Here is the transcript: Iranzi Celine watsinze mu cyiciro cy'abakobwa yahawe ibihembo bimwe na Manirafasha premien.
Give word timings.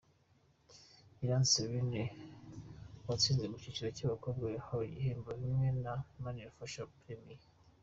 Iranzi 1.23 1.51
Celine 1.53 2.03
watsinze 3.07 3.45
mu 3.51 3.57
cyiciro 3.61 3.89
cy'abakobwa 3.97 4.45
yahawe 4.55 4.83
ibihembo 4.89 5.29
bimwe 5.41 5.67
na 5.83 5.93
Manirafasha 6.23 6.81
premien. 6.99 7.41